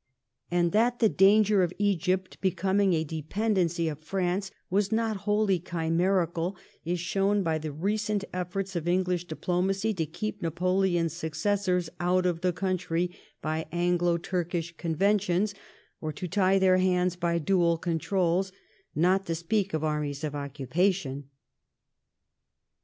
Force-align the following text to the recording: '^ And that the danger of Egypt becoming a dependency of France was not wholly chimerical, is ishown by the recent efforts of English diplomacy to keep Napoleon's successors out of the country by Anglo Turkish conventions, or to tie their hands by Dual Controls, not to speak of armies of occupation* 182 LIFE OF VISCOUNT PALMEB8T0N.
'^ 0.00 0.02
And 0.50 0.72
that 0.72 0.98
the 0.98 1.10
danger 1.10 1.62
of 1.62 1.74
Egypt 1.76 2.40
becoming 2.40 2.94
a 2.94 3.04
dependency 3.04 3.86
of 3.86 3.98
France 3.98 4.50
was 4.70 4.90
not 4.90 5.18
wholly 5.28 5.58
chimerical, 5.60 6.56
is 6.86 6.98
ishown 6.98 7.44
by 7.44 7.58
the 7.58 7.70
recent 7.70 8.24
efforts 8.32 8.74
of 8.74 8.88
English 8.88 9.26
diplomacy 9.26 9.92
to 9.92 10.06
keep 10.06 10.40
Napoleon's 10.40 11.12
successors 11.12 11.90
out 12.00 12.24
of 12.24 12.40
the 12.40 12.54
country 12.54 13.10
by 13.42 13.66
Anglo 13.72 14.16
Turkish 14.16 14.74
conventions, 14.78 15.52
or 16.00 16.14
to 16.14 16.26
tie 16.26 16.58
their 16.58 16.78
hands 16.78 17.14
by 17.14 17.38
Dual 17.38 17.76
Controls, 17.76 18.52
not 18.94 19.26
to 19.26 19.34
speak 19.34 19.74
of 19.74 19.84
armies 19.84 20.24
of 20.24 20.34
occupation* 20.34 20.48
182 21.10 21.26
LIFE 21.26 21.26
OF 21.26 21.28
VISCOUNT 21.28 22.54
PALMEB8T0N. 22.54 22.78